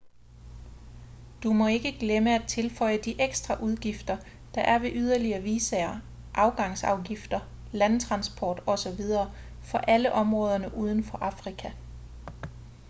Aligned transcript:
du 1.43 1.53
må 1.53 1.67
ikke 1.67 1.91
glemme 1.99 2.35
at 2.35 2.47
tilføje 2.47 2.97
de 3.01 3.21
ekstra 3.21 3.59
udgifter 3.63 4.17
der 4.55 4.61
er 4.61 4.79
ved 4.79 4.91
yderligere 4.93 5.41
visaer 5.43 5.99
afgangsafgifter 6.35 7.39
landtransport 7.71 8.63
osv 8.67 9.01
for 9.63 9.77
alle 9.77 10.13
områderne 10.13 10.75
uden 10.75 11.03
for 11.03 11.17
afrika 11.17 11.71